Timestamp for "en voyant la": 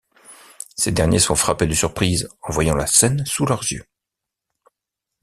2.41-2.87